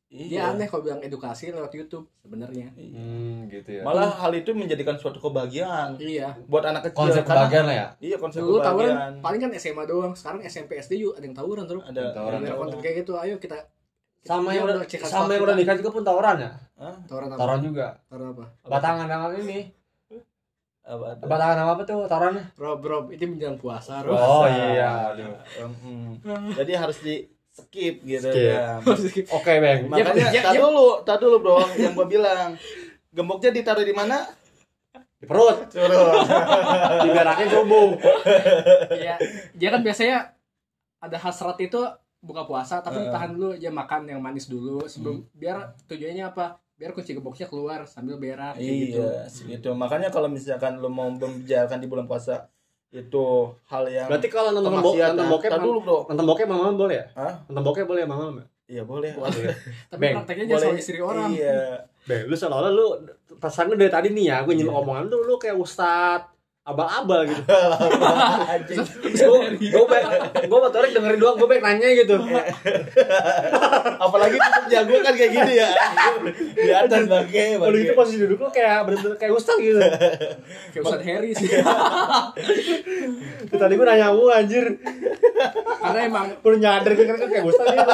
[0.08, 0.26] nurun.
[0.26, 0.42] Dia Iya.
[0.52, 2.70] aneh kalau bilang edukasi lewat YouTube sebenarnya.
[2.72, 3.82] Hmm, gitu ya.
[3.82, 6.32] Malah hal itu menjadikan suatu kebahagiaan Iya.
[6.46, 7.00] buat anak kecil.
[7.02, 7.88] Konsep Karena- kebahagiaan lah ya.
[8.00, 9.14] Iya, konsep Dulu tawuran kebahagiaan.
[9.20, 10.14] paling kan SMA doang.
[10.14, 11.84] Sekarang SMP SD juga ada yang tawuran terus.
[11.84, 12.38] Ada Tawuran.
[12.42, 13.12] Ada konten kayak gitu.
[13.16, 13.58] Ayo kita
[14.22, 16.50] Sama yang udah sama yang udah nikah juga pun tawuran ya.
[16.76, 16.96] Hah?
[17.06, 17.38] tawuran apa?
[17.38, 17.88] Tawuran juga.
[18.08, 18.46] Tawuran apa?
[18.66, 19.60] Batangan dengan ini.
[20.82, 21.26] Apa tuh?
[21.26, 22.44] Batangan apa tuh tawurannya?
[22.56, 24.14] Rob, Rob, itu menjelang puasa, Rob.
[24.14, 25.14] Oh iya.
[25.14, 25.34] Aduh.
[25.78, 26.18] Hmm.
[26.54, 28.52] Jadi harus di skip gitu Skip.
[28.52, 28.84] ya.
[29.40, 29.88] Oke, Bang.
[29.88, 30.60] Makanya ya, ya.
[30.60, 32.60] dulu, tar dulu bro, yang gua bilang.
[33.16, 34.28] Gemboknya ditaruh di mana?
[35.16, 35.72] Di perut.
[35.72, 36.20] Suruh.
[37.08, 37.96] Diberakin subuh.
[38.92, 39.16] Iya.
[39.56, 40.36] Dia kan biasanya
[41.00, 41.80] ada hasrat itu
[42.20, 43.14] buka puasa tapi Heeh.
[43.14, 47.88] tahan dulu dia makan yang manis dulu sebelum biar tujuannya apa biar kunci gemboknya keluar
[47.88, 49.00] sambil berak kayak gitu.
[49.00, 49.70] Iya, segitu.
[49.72, 52.52] Makanya kalau misalkan lo mau membicarakan di bulan puasa
[52.96, 53.26] itu
[53.68, 55.98] hal yang Berarti kalau nonton bo- nonton bokep Tar dulu, Bro.
[56.08, 57.06] Nonton bokep malam boleh ya?
[57.14, 57.34] Hah?
[57.46, 58.46] Nonton bokep boleh ya malam ya?
[58.66, 59.12] Iya, boleh.
[59.92, 61.86] tapi Bang, prakteknya jangan sama istri orang Iya.
[62.06, 62.86] Beh, lu seolah-olah lu
[63.36, 66.22] perasaan lu dari tadi nih ya, gue nyimak omongan lu, lu kayak ustad
[66.66, 67.46] abal-abal gitu.
[68.58, 68.82] Anjing.
[69.70, 70.08] gue baik,
[70.50, 72.18] gue motorik dengerin doang, gue baik nanya gitu.
[74.06, 75.70] Apalagi tutup jago kan kayak gini ya.
[76.58, 79.78] Di atas bangke, Kalau gitu posisi duduk lu kayak bener-bener kayak ustad gitu.
[79.78, 81.50] kayak Ustadz Harry sih
[83.62, 84.66] Tadi gue nanya lu anjir,
[85.86, 87.94] karena emang lu nyadar gue kan kayak ustad gitu.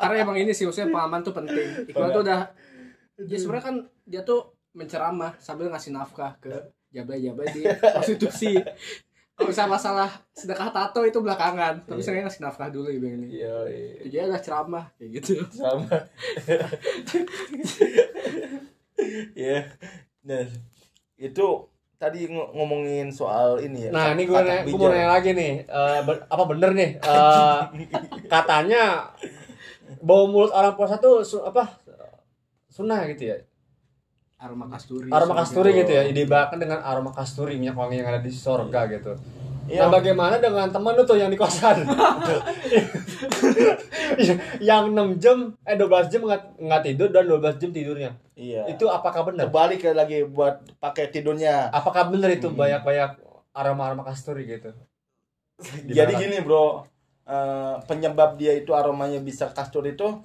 [0.00, 2.40] karena emang ini sih maksudnya pengalaman tuh penting Iqbal tuh udah
[3.20, 3.76] ya sebenarnya kan
[4.08, 8.54] dia tuh menceramah sambil ngasih nafkah ke jabai-jabai di prostitusi.
[9.32, 11.82] Kalau misalnya masalah sedekah tato itu belakangan.
[11.82, 13.92] Tapi saya ngasih nafkah dulu ibu ini Iya, iya.
[14.04, 15.40] dia udah ceramah kayak gitu.
[15.50, 15.88] Sama
[19.34, 19.66] ya
[20.22, 20.44] nah
[21.16, 21.46] itu
[21.96, 23.90] tadi ng- ngomongin soal ini ya.
[23.90, 26.90] Nah, ini gue nanya, mau nanya lagi nih, Eh, ber- apa bener nih?
[26.98, 27.60] Eh,
[28.26, 29.06] katanya
[29.98, 31.78] bau mulut orang puasa tuh su- apa
[32.66, 33.38] sunnah gitu ya?
[34.42, 35.78] Aroma kasturi Aroma kasturi Gitu.
[35.80, 39.14] gitu ya, dibawakan dengan aroma kasturi minyak wangi yang ada di sorga gitu.
[39.62, 39.86] Iya.
[39.86, 41.86] Nah, bagaimana dengan temen lu tuh yang di kosan?
[44.60, 48.10] yang 6 jam, eh 12 jam nggak nggak tidur dan 12 jam tidurnya.
[48.34, 49.46] iya Itu apakah benar?
[49.48, 52.58] kembali ke lagi buat pakai tidurnya Apakah benar itu Hmm.
[52.58, 53.10] banyak-banyak
[53.52, 54.74] aroma-aroma kasturi gitu?
[55.86, 56.82] jadi gini bro
[57.22, 60.18] eh, penyebab dia itu aromanya bisa kastur itu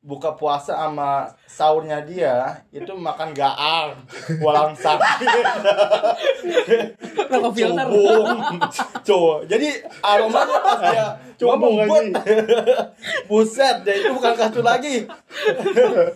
[0.00, 3.92] buka puasa sama sahurnya dia itu makan gaang
[4.40, 5.28] walang sakit.
[7.28, 8.26] Cubung.
[9.04, 9.38] Cowok.
[9.44, 9.68] Jadi
[10.00, 12.16] aromanya pas dia Cubung ngebut.
[13.28, 15.04] Buset, dia itu bukan kasur lagi.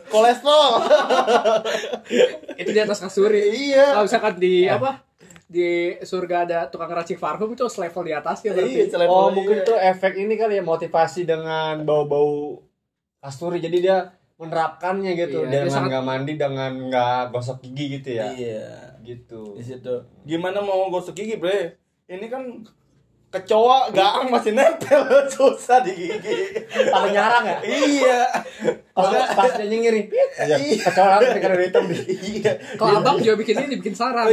[0.08, 0.70] Kolesterol.
[2.56, 3.92] itu di atas kasturi Iya.
[3.92, 5.04] kalau misalkan di apa
[5.44, 9.34] di surga ada tukang racik parfum itu selevel di atasnya berarti Iya, Oh iya.
[9.36, 12.58] mungkin itu efek ini kali ya motivasi dengan bau-bau
[13.24, 13.96] kasturi jadi dia
[14.34, 18.68] menerapkannya gitu Iya, dia dengan sangat- nggak mandi dengan nggak gosok gigi gitu ya Iya.
[19.00, 19.94] gitu Di situ.
[20.22, 21.72] Gimana mau gosok gigi, Bre?
[22.04, 22.42] Ini kan
[23.30, 26.34] kecoa gaang masih nempel susah di gigi.
[26.86, 28.20] paling nyarang ya iya.
[28.90, 30.06] pas pas dia nyengiri
[30.38, 30.56] Iya.
[30.84, 32.52] kecoa ketika ada hitam di Iya.
[32.76, 34.30] kalau abang juga bikin ini bikin sarang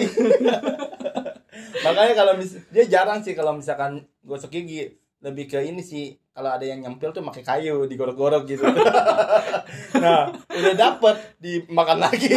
[1.81, 6.49] Makanya kalau mis dia jarang sih kalau misalkan gosok gigi lebih ke ini sih kalau
[6.55, 8.63] ada yang nyempil tuh pakai kayu digorok-gorok gitu.
[10.03, 12.31] nah, udah dapet dimakan lagi.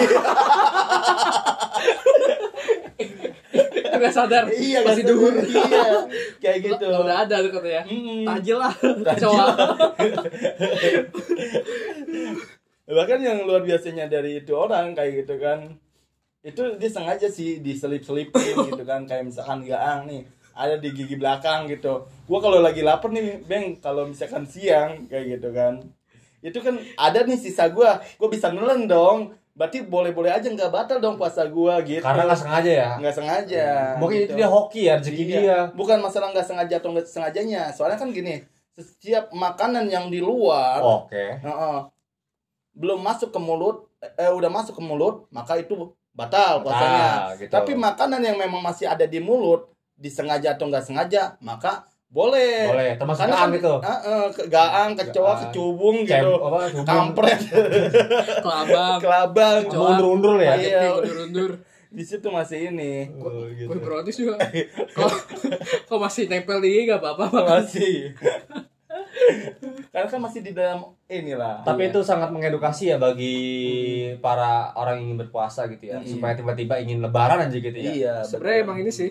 [3.94, 5.34] nggak sadar iya, masih nggak duhur.
[5.40, 6.04] Iya,
[6.42, 6.86] kayak gitu.
[6.92, 8.28] udah ada tuh katanya Mm-mm.
[8.28, 9.46] tajil lah kecoa
[12.84, 15.72] Bahkan yang luar biasanya dari itu orang kayak gitu kan.
[16.44, 21.66] Itu dia sengaja sih diselip-selipin gitu kan kayak misalkan gaang nih ada di gigi belakang
[21.66, 22.06] gitu.
[22.24, 25.82] Gua kalau lagi lapar nih, Beng, kalau misalkan siang kayak gitu kan.
[26.40, 29.34] Itu kan ada nih sisa gua, gua bisa nelen dong.
[29.52, 32.02] Berarti boleh-boleh aja nggak batal dong puasa gua gitu.
[32.02, 33.66] karena nggak sengaja ya nggak sengaja.
[34.02, 34.26] mungkin gitu.
[34.26, 35.38] itu dia hoki ya rezeki Iya.
[35.38, 37.70] dia Bukan masalah nggak sengaja atau nggak sengajanya.
[37.70, 38.42] Soalnya kan gini,
[38.74, 41.78] setiap makanan yang di luar oke Heeh.
[42.74, 47.50] belum masuk ke mulut eh udah masuk ke mulut maka itu batal puasanya Ah, gitu.
[47.50, 52.70] tapi makanan yang memang masih ada di mulut disengaja atau nggak sengaja maka boleh.
[52.70, 53.74] Boleh termasuk karena gaang kan gitu.
[53.80, 55.40] Heeh, ke gaang kecoa Gaang.
[55.44, 56.32] kecubung Cem- gitu.
[56.38, 57.40] apa hubung- kampret.
[58.44, 58.98] Kelabang.
[58.98, 59.86] Kelabang Kecoa.
[59.90, 60.54] undur-undur ya.
[60.54, 60.94] Iya.
[60.94, 61.50] undur-undur
[61.90, 63.10] di situ masih ini.
[63.16, 63.70] Oh, gitu.
[64.26, 64.38] Juga?
[64.94, 65.10] Kalau
[65.84, 67.46] kalau masih nempel di gak apa-apa Bang.
[67.56, 68.14] masih.
[69.90, 71.62] Karena kan masih di dalam inilah.
[71.62, 73.36] Tapi itu sangat mengedukasi ya bagi
[74.18, 76.06] para orang yang ingin berpuasa gitu ya, Hmm.
[76.08, 77.90] supaya tiba-tiba ingin lebaran aja gitu ya.
[77.90, 79.10] iya Sebenarnya emang ini sih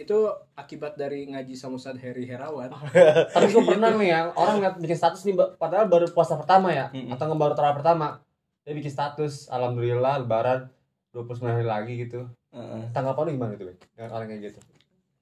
[0.00, 0.16] Itu
[0.54, 2.72] akibat dari ngaji sama Ustadz Heri Herawan
[3.34, 6.88] Tapi gue pernah nih ya, orang lihat bikin status nih, padahal baru puasa pertama ya,
[6.88, 7.12] Mm-mm.
[7.12, 8.16] atau nggak baru terawih pertama,
[8.62, 10.72] dia bikin status, alhamdulillah lebaran
[11.12, 12.24] 29 hari lagi gitu.
[12.50, 12.82] Heeh.
[12.90, 13.78] Tanggapan lu gimana tuh, Bang?
[13.92, 14.60] Dengan orang kayak gitu.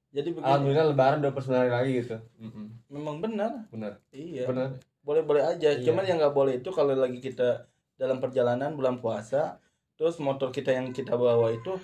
[0.08, 2.16] jadi begini Alhamdulillah lebaran 29 hari lagi gitu.
[2.38, 2.66] Mm-mm.
[2.88, 3.92] memang benar Bener.
[4.08, 4.80] iya Bener.
[5.02, 5.84] boleh-boleh aja Iya.
[5.84, 9.60] cuman yang nggak boleh itu kalau lagi kita dalam perjalanan bulan puasa
[9.94, 11.76] terus motor kita yang kita bawa itu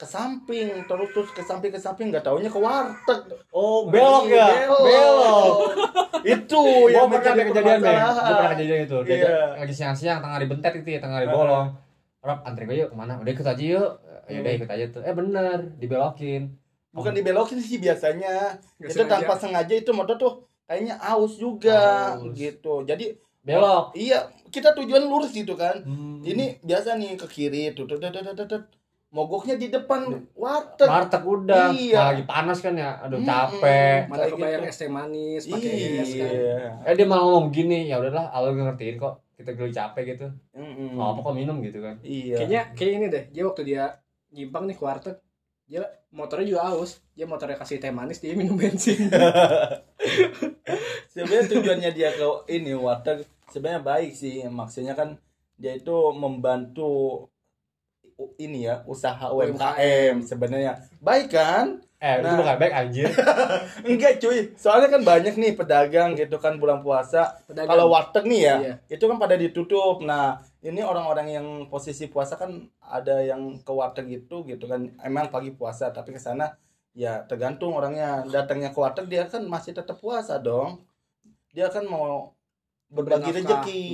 [0.00, 3.20] ke samping terus terus ke samping ke samping nggak taunya ke warteg
[3.52, 4.48] Oh, belok ya?
[4.64, 4.80] Belok.
[4.80, 5.54] Belok.
[6.22, 7.96] itu yang pernah kejadian deh.
[8.00, 8.98] Gue pernah kejadian itu.
[9.04, 9.44] Dia Iya.
[9.56, 11.68] lagi siang-siang tengah dibentet itu ya, tengah dibolong.
[12.20, 13.16] Rob antri gue yuk ke mana?
[13.16, 13.92] Udah ikut aja yuk.
[14.24, 14.58] Ya udah Hmm.
[14.58, 15.02] ikut aja tuh.
[15.02, 16.42] Eh bener, dibelokin.
[16.90, 19.22] bukan dibelokin sih biasanya itu sengaja.
[19.22, 20.32] tanpa sengaja itu motor tuh
[20.66, 22.34] kayaknya aus juga Aus.
[22.34, 23.94] gitu jadi Belok.
[23.94, 25.80] Iya, kita tujuan lurus gitu kan.
[25.80, 26.20] Hmm.
[26.20, 28.62] Ini biasa nih ke kiri tuh, tuh, tuh, tuh, tuh.
[29.10, 30.06] Mogoknya di depan
[30.38, 30.86] warteg.
[30.86, 31.74] Warteg udah.
[31.74, 31.98] Iya.
[31.98, 32.98] Nah, lagi panas kan ya.
[33.02, 33.26] Aduh Mm-mm.
[33.26, 34.00] capek.
[34.06, 34.70] Mana Kayak kebayang gitu.
[34.70, 35.70] es teh manis pakai
[36.00, 36.30] es kan.
[36.30, 36.58] Iya.
[36.86, 39.14] Eh dia malah ngomong gini, ya udahlah, Allah ngertiin kok.
[39.34, 40.26] Kita lagi capek gitu.
[40.54, 40.94] Mm-mm.
[40.94, 41.96] Nggak apa kok minum gitu kan.
[42.06, 42.36] Iya.
[42.38, 43.24] Kayaknya kayak ini deh.
[43.34, 43.82] Dia waktu dia
[44.30, 45.16] nyimpang nih ke warteg,
[45.66, 45.82] dia
[46.14, 47.02] motornya juga aus.
[47.18, 49.10] Dia motornya kasih teh manis, dia minum bensin.
[51.10, 55.18] sebenarnya tujuannya dia ke ini warteg sebenarnya baik sih maksudnya kan
[55.58, 57.26] dia itu membantu
[58.36, 60.76] ini ya usaha UMKM sebenarnya.
[60.98, 61.80] Baik kan?
[62.00, 62.40] Eh, itu Nah.
[62.40, 63.08] bukan baik anjir.
[63.84, 64.56] enggak cuy.
[64.56, 67.36] Soalnya kan banyak nih pedagang gitu kan bulan puasa.
[67.44, 68.74] Kalau warteg nih ya Iya.
[68.88, 70.00] itu kan pada ditutup.
[70.00, 74.88] Nah ini orang-orang yang posisi puasa kan ada yang ke warteg itu gitu kan.
[75.04, 76.56] Emang pagi puasa tapi ke sana
[76.96, 78.24] ya tergantung orangnya.
[78.24, 80.80] Datangnya ke warteg dia kan masih tetap puasa dong.
[81.52, 82.32] Dia kan mau
[82.90, 83.86] berbagi rezeki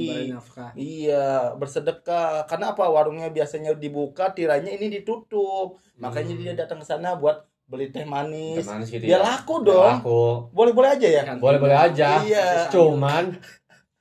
[0.72, 2.48] iya bersedekah.
[2.48, 2.88] Karena apa?
[2.88, 5.76] Warungnya biasanya dibuka tirainya ini ditutup.
[6.00, 8.64] Makanya dia datang ke sana buat beli teh manis.
[8.64, 9.26] Teh manis gitu biar ya.
[9.26, 10.00] laku dong.
[10.00, 10.48] Laku.
[10.50, 11.22] boleh-boleh aja ya?
[11.36, 12.24] Boleh-boleh aja.
[12.24, 12.72] Iya.
[12.72, 13.36] Cuman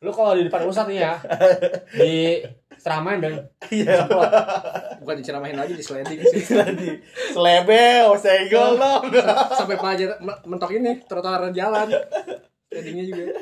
[0.03, 1.17] lu kalau di depan pusat nih ya
[2.03, 2.37] di
[2.77, 4.05] seramain dan iya.
[5.01, 6.45] Bukan diceramahin lagi di sliding sih.
[6.45, 6.93] tadi
[7.33, 9.11] selebel senggol dong.
[9.51, 11.89] Sampai pelajar me- mentok ini trotoar jalan.
[12.75, 13.23] Slidingnya juga.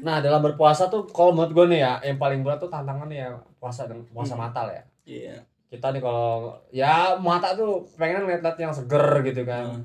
[0.00, 3.28] Nah dalam berpuasa tuh kalau menurut gue nih ya yang paling berat tuh tantangannya ya
[3.54, 4.80] puasa dan puasa matal ya.
[5.04, 9.84] iya Kita nih kalau ya mata tuh pengen ngeliat-liat yang seger gitu kan.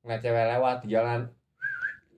[0.00, 1.26] Ngeliat cewek lewat di jalan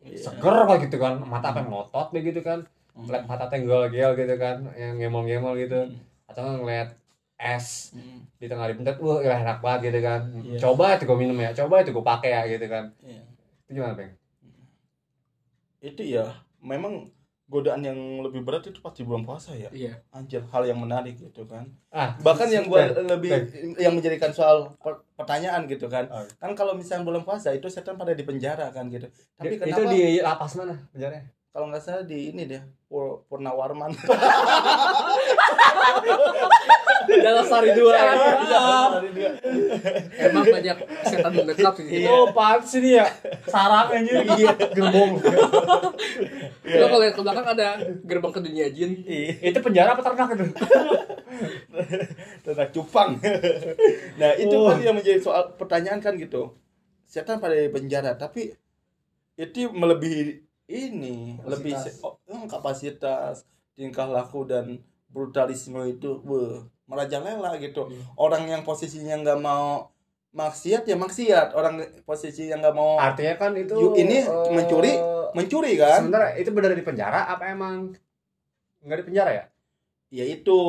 [0.03, 0.18] Iya.
[0.21, 1.14] seger kok gitu kan.
[1.18, 2.61] Mata apa melotot begitu kan.
[2.92, 5.88] Ngeliat mata tenggol-gel gitu kan yang ngemol-ngemol gitu.
[6.27, 6.88] Atau nggak ngeliat
[7.38, 8.23] es Hmm.
[8.37, 10.21] di tengah dipentet wah enak banget gitu kan.
[10.37, 10.59] Iya.
[10.61, 11.51] Coba itu gue minum ya.
[11.53, 12.92] Coba itu gue pakai ya gitu kan.
[13.01, 13.23] Iya.
[13.62, 14.12] Itu gimana, Bang?
[15.83, 16.25] Itu ya
[16.59, 17.11] memang
[17.45, 19.92] godaan yang lebih berat itu pasti bulan puasa ya Iya.
[20.11, 23.77] anjir hal yang menarik gitu kan Ah, bahkan yang gua Ben, lebih Ben.
[23.77, 26.25] yang menjadikan soal per- pertanyaan gitu kan Oh.
[26.38, 29.90] kan kalau misalnya bulan puasa itu setan pada di penjara kan gitu tapi itu kenapa
[29.90, 31.29] di lapas mana penjaranya?
[31.52, 33.92] Kalau nggak salah di ini deh Pur Purnawarman
[37.02, 37.92] Dalam sari dua.
[40.16, 41.84] Emang banyak setan mendekat sih.
[42.06, 43.04] Itu apaan sih dia?
[43.50, 44.22] Sarang anjir.
[44.22, 45.18] Iya, gerbong.
[46.62, 47.68] Lo kalau lihat ke belakang ada
[48.06, 49.02] gerbang ke dunia jin.
[49.02, 49.50] Iya.
[49.50, 50.46] itu penjara apa ternak itu?
[52.46, 53.10] tentang cupang.
[54.16, 54.70] nah itu Oh.
[54.70, 56.54] kan yang menjadi soal pertanyaan kan gitu.
[57.04, 58.56] Setan pada penjara, tapi
[59.36, 60.38] itu melebihi
[60.70, 61.51] ini, Kapasitas.
[61.51, 63.35] lebih oh, eh, kapasitas,
[63.75, 64.79] tingkah laku dan
[65.11, 67.88] brutalisme itu, wah, merajalela gitu.
[68.14, 69.90] Orang yang posisinya nggak mau
[70.33, 74.92] maksiat ya maksiat, orang posisi yang nggak mau Artinya kan itu Yuk, ini eh, mencuri,
[75.37, 76.09] mencuri kan?
[76.09, 77.92] Sebenarnya itu benar di penjara apa emang
[78.83, 79.44] nggak di penjara ya?
[80.12, 80.61] ya itu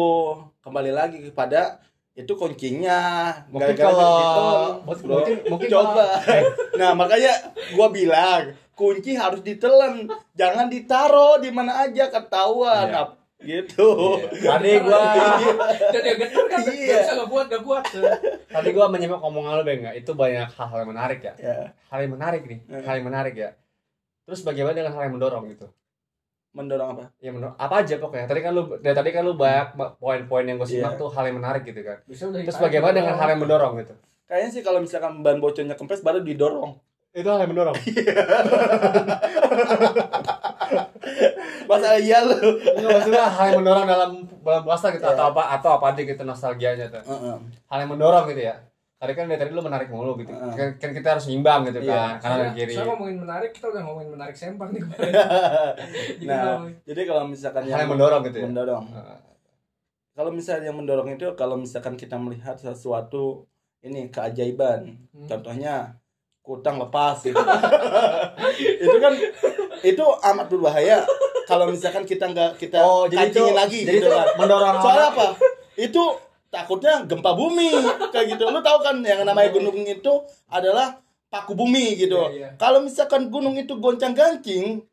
[0.64, 1.84] kembali lagi kepada
[2.16, 6.24] itu kuncinya Mungkin kalau mungkin mungkin, coba
[6.80, 13.00] nah makanya gua bilang kunci harus ditelan jangan ditaro di mana aja ketahuan Iya.
[13.00, 13.90] Ap- gitu
[14.40, 15.04] Tadi gua
[15.92, 16.64] Dan dia getar kan.
[16.64, 16.96] Iya.
[16.96, 17.84] Gak bisa gak kuat, gak kuat.
[18.48, 19.92] tadi gua menyimak omongan lu Bang ya.
[19.92, 21.34] Itu banyak hal-hal yang menarik ya.
[21.38, 21.56] ya
[21.86, 22.82] Hal yang menarik nih, Eh.
[22.82, 23.52] hal yang menarik ya.
[24.24, 25.68] Terus bagaimana dengan hal yang mendorong gitu?
[26.52, 28.26] mendorong apa Ya mendorong apa aja pokoknya.
[28.26, 31.02] Tadi kan lu dari tadi kan lu banyak ba- poin-poin yang gue simak Iya.
[31.02, 31.98] tuh hal yang menarik gitu kan.
[32.06, 33.94] Terus bagaimana dengan hal yang mendorong gitu?
[34.24, 36.74] kayaknya sih kalau misalkan ban bocornya kempes baru didorong
[37.14, 37.78] Itu hal yang mendorong.
[41.64, 42.36] masa iya lu
[42.84, 44.10] maksudnya hal yang mendorong dalam
[44.42, 45.16] bulan puasa gitu Iya.
[45.16, 47.04] atau apa atau apa aja gitu nostalgianya tuh.
[47.04, 47.36] Heeh.
[47.68, 48.56] Hal yang mendorong gitu ya.
[48.98, 50.32] Tadi kan dari tadi lu menarik mulu gitu.
[50.32, 50.54] Heeh.
[50.54, 52.18] Kan, kan kita harus seimbang gitu Iya.
[52.18, 52.20] kan.
[52.20, 52.74] Kanan dan Saya- kiri.
[52.74, 55.12] Saya ngomongin menarik, kita udah ngomongin menarik sempang nih kemarin.
[56.14, 58.46] Jadi nah ngomongin- jadi kalau misalkan Hal yang mendorong gitu ya.
[58.46, 59.18] mendorong Heeh.
[60.14, 63.46] kalau misalnya yang mendorong itu kalau misalkan kita melihat sesuatu
[63.82, 65.28] ini keajaiban Hmm.
[65.28, 66.00] contohnya
[66.44, 67.40] kutang lepas gitu.
[68.86, 69.14] itu kan
[69.82, 71.00] itu amat berbahaya
[71.44, 75.08] kalau misalkan kita nggak kita Oh, jadi itu lagi jadi gitu itu kan mendorong soalnya
[75.12, 75.28] apa
[75.76, 76.04] itu
[76.48, 77.72] takutnya gempa bumi
[78.12, 80.14] kayak gitu lu tahu kan yang namanya gunung itu
[80.48, 82.50] adalah paku bumi gitu Iya, iya.
[82.56, 84.84] kalau misalkan gunung itu goncang gancing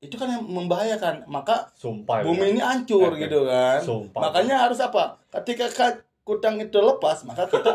[0.00, 2.20] itu kan yang membahayakan maka Sumpah.
[2.20, 3.28] bumi ini hancur Efek.
[3.28, 4.20] gitu kan Sumpah.
[4.28, 5.70] makanya harus apa ketika
[6.20, 7.72] kutang itu lepas maka kita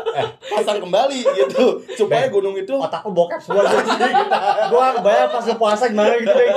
[0.48, 2.32] pasang kembali gitu supaya Ben.
[2.32, 3.84] gunung itu otakku bokep semua jadi
[4.66, 6.48] gua bayar pas puasa gimana gitu deh.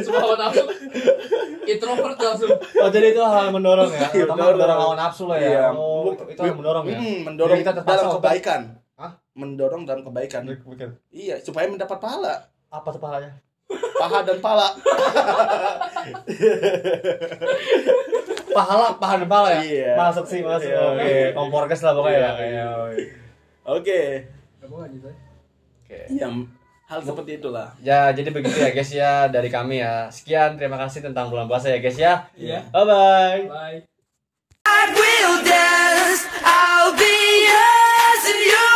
[0.00, 0.62] Semua hawa nafsu.
[1.64, 2.50] Introvert langsung.
[2.50, 4.00] Oh jadi itu hal yang mendorong ya.
[4.10, 4.56] Iya, Pertama mendorong.
[4.56, 5.46] mendorong hawa nafsu lah ya.
[5.46, 5.64] Iya.
[5.70, 6.96] Oh, itu, itu hal yang mendorong ya.
[6.98, 8.60] Hmm, mendorong Jadi kita dalam kebaikan
[8.94, 9.10] Hah?
[9.34, 10.88] mendorong dalam kebaikan Bukan.
[11.10, 13.30] iya supaya mendapat pahala Apa tuh pahalanya?
[13.94, 14.70] paha dan pala
[18.54, 19.92] pahala paha dan pala ya Iya.
[19.94, 20.80] masuk sih masuk Iya.
[20.88, 22.66] oke kompor kes lah pokoknya Iya, ya iya.
[22.70, 23.02] oke
[23.66, 24.00] oke
[24.60, 25.18] Kamu lanjut aja.
[25.82, 26.28] oke ya
[26.84, 31.00] hal seperti itulah ya jadi begitu ya guys ya dari kami ya sekian terima kasih
[31.02, 32.60] tentang bulan puasa ya guys ya Iya.
[32.70, 33.78] bye bye Bye.
[34.64, 36.24] I will dance.
[36.40, 37.12] I'll be
[37.44, 38.73] yours.